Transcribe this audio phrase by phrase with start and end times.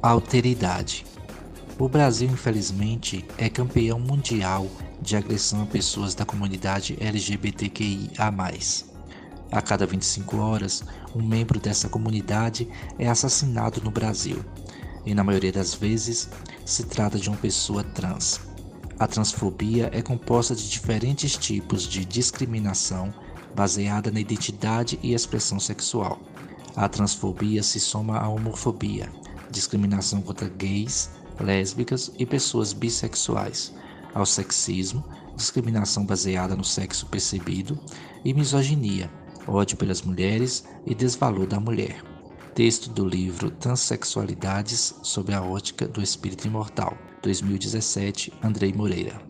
[0.00, 1.04] Alteridade.
[1.76, 4.68] O Brasil, infelizmente, é campeão mundial
[5.02, 8.32] de agressão a pessoas da comunidade LGBTQIA.
[9.50, 10.84] A cada 25 horas,
[11.16, 14.44] um membro dessa comunidade é assassinado no Brasil,
[15.04, 16.28] e na maioria das vezes
[16.64, 18.40] se trata de uma pessoa trans.
[19.00, 23.12] A transfobia é composta de diferentes tipos de discriminação
[23.52, 26.20] baseada na identidade e expressão sexual.
[26.76, 29.10] A transfobia se soma à homofobia,
[29.50, 33.72] discriminação contra gays, lésbicas e pessoas bissexuais,
[34.14, 35.04] ao sexismo,
[35.36, 37.78] discriminação baseada no sexo percebido
[38.24, 39.10] e misoginia,
[39.46, 42.02] ódio pelas mulheres e desvalor da mulher.
[42.54, 49.20] Texto do livro Transsexualidades sob a ótica do espírito imortal, 2017, Andrei Moreira.